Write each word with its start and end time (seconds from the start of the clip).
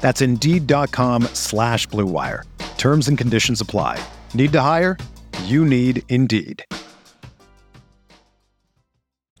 That's 0.00 0.22
Indeed.com 0.22 1.24
slash 1.34 1.86
BlueWire. 1.88 2.44
Terms 2.78 3.08
and 3.08 3.16
conditions 3.16 3.60
apply. 3.60 4.02
Need 4.34 4.52
to 4.52 4.60
hire? 4.62 4.96
You 5.44 5.64
need 5.64 6.02
Indeed. 6.08 6.64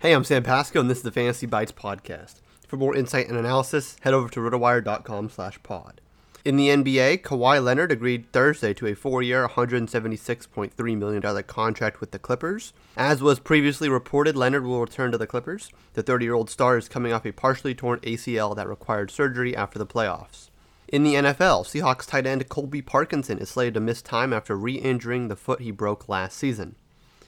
Hey, 0.00 0.12
I'm 0.12 0.24
Sam 0.24 0.42
Pasco, 0.42 0.80
and 0.80 0.88
this 0.88 0.98
is 0.98 1.04
the 1.04 1.12
Fantasy 1.12 1.46
Bites 1.46 1.72
podcast. 1.72 2.36
For 2.66 2.76
more 2.76 2.96
insight 2.96 3.28
and 3.28 3.36
analysis, 3.36 3.96
head 4.00 4.14
over 4.14 4.28
to 4.30 4.40
rotowire.com 4.40 5.28
slash 5.28 5.62
pod. 5.62 6.00
In 6.42 6.56
the 6.56 6.68
NBA, 6.68 7.20
Kawhi 7.20 7.62
Leonard 7.62 7.92
agreed 7.92 8.32
Thursday 8.32 8.72
to 8.72 8.86
a 8.86 8.94
four-year, 8.94 9.46
$176.3 9.46 10.96
million 10.96 11.42
contract 11.42 12.00
with 12.00 12.12
the 12.12 12.18
Clippers. 12.18 12.72
As 12.96 13.20
was 13.20 13.38
previously 13.38 13.90
reported, 13.90 14.36
Leonard 14.36 14.64
will 14.64 14.80
return 14.80 15.12
to 15.12 15.18
the 15.18 15.26
Clippers. 15.26 15.70
The 15.92 16.02
30-year-old 16.02 16.48
star 16.48 16.78
is 16.78 16.88
coming 16.88 17.12
off 17.12 17.26
a 17.26 17.32
partially 17.32 17.74
torn 17.74 18.00
ACL 18.00 18.56
that 18.56 18.68
required 18.68 19.10
surgery 19.10 19.54
after 19.54 19.78
the 19.78 19.86
playoffs. 19.86 20.48
In 20.88 21.04
the 21.04 21.14
NFL, 21.14 21.66
Seahawks 21.66 22.06
tight 22.06 22.26
end 22.26 22.48
Colby 22.48 22.80
Parkinson 22.80 23.38
is 23.38 23.50
slated 23.50 23.74
to 23.74 23.80
miss 23.80 24.00
time 24.00 24.32
after 24.32 24.56
re-injuring 24.56 25.28
the 25.28 25.36
foot 25.36 25.60
he 25.60 25.70
broke 25.70 26.08
last 26.08 26.38
season. 26.38 26.74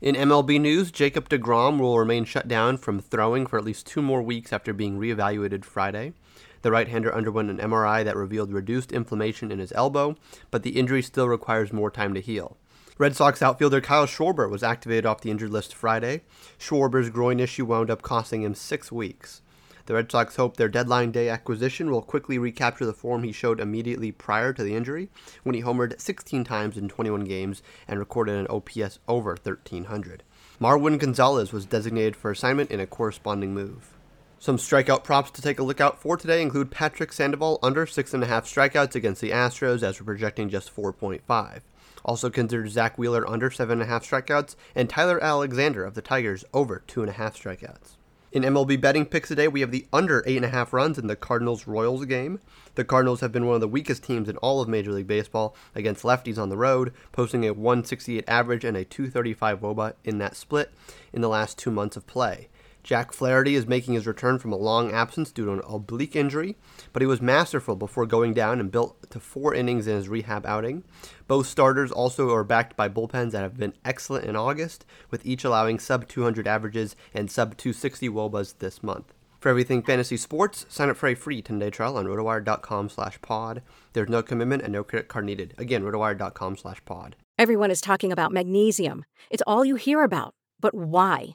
In 0.01 0.17
MLB 0.17 0.59
news, 0.59 0.91
Jacob 0.91 1.29
DeGrom 1.29 1.79
will 1.79 1.99
remain 1.99 2.25
shut 2.25 2.49
down 2.49 2.79
from 2.79 2.99
throwing 2.99 3.47
for 3.47 3.59
at 3.59 3.65
least 3.65 3.87
two 3.87 4.03
more 4.03 4.23
weeks 4.23 4.55
after 4.55 4.73
being 4.73 4.99
reevaluated 4.99 5.65
Friday. 5.67 6.15
The 6.63 6.71
right 6.71 6.89
hander 6.89 7.15
underwent 7.15 7.51
an 7.51 7.59
MRI 7.59 8.05
that 8.05 8.17
revealed 8.17 8.53
reduced 8.53 8.93
inflammation 8.93 9.51
in 9.53 9.59
his 9.59 9.73
elbow, 9.73 10.17
but 10.51 10.63
the 10.63 10.79
injury 10.79 11.03
still 11.03 11.29
requires 11.29 11.73
more 11.73 11.91
time 11.91 12.15
to 12.15 12.21
heal. 12.21 12.57
Red 12.99 13.17
Sox 13.17 13.43
outfielder 13.43 13.81
Kyle 13.81 14.07
Schwarber 14.07 14.49
was 14.49 14.63
activated 14.63 15.07
off 15.07 15.23
the 15.23 15.31
injured 15.31 15.51
list 15.51 15.75
Friday. 15.75 16.23
Schwarber's 16.59 17.11
groin 17.11 17.41
issue 17.41 17.65
wound 17.65 17.91
up 17.91 18.03
costing 18.03 18.43
him 18.43 18.55
six 18.55 18.93
weeks. 18.93 19.43
The 19.87 19.95
Red 19.95 20.13
Sox 20.13 20.37
hope 20.37 20.57
their 20.57 20.69
deadline 20.69 21.11
day 21.11 21.29
acquisition 21.29 21.91
will 21.91 22.03
quickly 22.03 22.39
recapture 22.39 22.87
the 22.87 22.93
form 22.93 23.25
he 23.25 23.33
showed 23.33 23.59
immediately 23.59 24.13
prior 24.13 24.53
to 24.53 24.63
the 24.63 24.77
injury, 24.77 25.09
when 25.43 25.57
he 25.57 25.63
homered 25.63 26.01
16 26.01 26.45
times 26.45 26.77
in 26.77 26.89
21 26.89 27.25
games 27.25 27.63
and 27.89 27.99
recorded 27.99 28.37
an 28.37 28.47
OPS 28.49 29.01
over 29.09 29.31
1300. 29.31 30.23
Marwin 30.61 31.01
Gonzalez 31.01 31.53
was 31.53 31.67
designated 31.67 32.15
for 32.15 32.31
assignment 32.31 32.71
in 32.71 32.79
a 32.79 32.87
corresponding 32.87 33.53
move. 33.53 33.95
Some 34.43 34.57
strikeout 34.57 35.05
props 35.05 35.31
to 35.31 35.41
take 35.41 35.61
a 35.61 35.63
look 35.63 35.81
out 35.81 36.01
for 36.01 36.17
today 36.17 36.43
include 36.43 36.73
Patrick 36.73 37.13
Sandoval 37.13 37.61
under 37.63 37.87
6.5 37.87 38.27
strikeouts 38.27 38.97
against 38.97 39.21
the 39.21 39.31
Astros 39.31 39.85
as 39.85 40.01
we're 40.01 40.07
projecting 40.07 40.49
just 40.49 40.75
4.5. 40.75 41.61
Also 42.05 42.29
consider 42.29 42.67
Zack 42.67 42.99
Wheeler 42.99 43.25
under 43.31 43.51
7.5 43.51 43.87
strikeouts 43.87 44.57
and 44.75 44.91
Tyler 44.91 45.23
Alexander 45.23 45.85
of 45.85 45.95
the 45.95 46.03
Tigers 46.03 46.45
over 46.53 46.83
2.5 46.89 47.15
strikeouts. 47.15 47.95
In 48.33 48.43
MLB 48.43 48.81
betting 48.81 49.07
picks 49.07 49.29
today, 49.29 49.47
we 49.47 49.61
have 49.61 49.71
the 49.71 49.87
under 49.93 50.23
8.5 50.23 50.73
runs 50.73 50.99
in 50.99 51.07
the 51.07 51.15
Cardinals 51.15 51.69
Royals 51.69 52.05
game. 52.07 52.41
The 52.75 52.85
Cardinals 52.85 53.21
have 53.21 53.31
been 53.31 53.47
one 53.47 53.55
of 53.55 53.61
the 53.61 53.69
weakest 53.69 54.03
teams 54.03 54.29
in 54.29 54.39
all 54.39 54.61
of 54.61 54.69
Major 54.69 54.91
League 54.91 55.07
Baseball 55.07 55.55
against 55.73 56.03
lefties 56.03 56.39
on 56.39 56.49
the 56.49 56.57
road, 56.57 56.93
posting 57.13 57.47
a 57.47 57.53
168 57.53 58.25
average 58.27 58.65
and 58.65 58.77
a 58.77 58.85
235 58.85 59.61
Woba 59.61 59.93
in 60.03 60.19
that 60.19 60.35
split 60.35 60.73
in 61.13 61.21
the 61.21 61.29
last 61.29 61.59
two 61.59 61.71
months 61.71 61.97
of 61.97 62.09
play. 62.09 62.49
Jack 62.83 63.13
Flaherty 63.13 63.55
is 63.55 63.67
making 63.67 63.95
his 63.95 64.07
return 64.07 64.39
from 64.39 64.53
a 64.53 64.57
long 64.57 64.91
absence 64.91 65.31
due 65.31 65.45
to 65.45 65.53
an 65.53 65.63
oblique 65.69 66.17
injury, 66.17 66.57
but 66.93 67.01
he 67.01 67.07
was 67.07 67.23
masterful 67.23 67.77
before 67.77 68.07
going 68.07 68.35
down 68.35 68.59
and 68.59 68.73
built 68.73 69.09
to 69.11 69.21
four 69.21 69.55
innings 69.55 69.87
in 69.87 69.95
his 69.97 70.09
rehab 70.09 70.45
outing. 70.45 70.83
Both 71.29 71.47
starters 71.47 71.93
also 71.93 72.35
are 72.35 72.45
backed 72.45 72.77
by 72.77 72.89
bullpens 72.89 73.31
that 73.31 73.43
have 73.43 73.57
been 73.57 73.75
excellent 73.85 74.25
in 74.25 74.35
August, 74.35 74.85
with 75.11 75.25
each 75.25 75.45
allowing 75.45 75.79
sub 75.79 76.09
200 76.09 76.49
averages 76.49 76.97
and 77.15 77.31
sub 77.31 77.57
260 77.57 78.09
wobas 78.09 78.59
this 78.59 78.83
month. 78.83 79.15
For 79.39 79.49
everything 79.49 79.83
fantasy 79.83 80.17
sports, 80.17 80.67
sign 80.69 80.89
up 80.89 80.97
for 80.97 81.09
a 81.09 81.15
free 81.15 81.43
10-day 81.43 81.71
trial 81.71 81.97
on 81.97 82.07
rotowire.com 82.07 82.89
slash 82.89 83.21
pod. 83.23 83.63
There's 83.93 84.09
no 84.09 84.23
commitment 84.23 84.63
and 84.63 84.73
no 84.73 84.85
credit 84.85 85.09
card 85.09 85.25
needed. 85.25 85.55
Again, 85.59 85.83
rotowire.com 85.83 86.57
slash 86.57 86.85
pod. 86.85 87.17
Everyone 87.39 87.71
is 87.71 87.81
talking 87.81 88.13
about 88.13 88.31
magnesium. 88.31 89.05
It's 89.31 89.43
all 89.47 89.65
you 89.65 89.75
hear 89.75 90.05
about. 90.05 90.35
But 90.61 90.75
why? 90.75 91.35